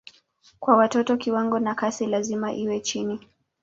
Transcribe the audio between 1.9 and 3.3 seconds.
lazima iwe chini.